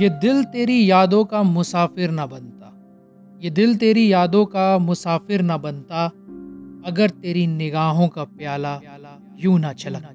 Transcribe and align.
ये 0.00 0.08
दिल 0.08 0.44
तेरी 0.44 0.90
यादों 0.90 1.24
का 1.24 1.42
मुसाफिर 1.42 2.10
ना 2.10 2.26
बनता। 2.26 2.72
ये 3.44 3.50
दिल 3.50 3.76
तेरी 3.76 4.12
यादों 4.12 4.46
का 4.46 4.78
मुसाफिर 4.78 5.42
ना 5.42 5.56
बनता। 5.56 6.06
अगर 6.86 7.10
तेरी 7.10 7.46
निगाहों 7.46 8.08
का 8.08 8.24
प्याला 8.24 8.80
यूँ 9.38 9.58
ना 9.58 9.72
चलना। 9.72 10.12